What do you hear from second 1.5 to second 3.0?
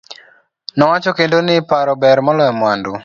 paro ber maloyo mwandu.